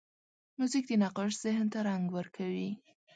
موزیک 0.57 0.85
د 0.89 0.93
نقاش 1.03 1.31
ذهن 1.43 1.65
ته 1.73 1.79
رنګ 1.87 2.05
ورکوي. 2.17 2.69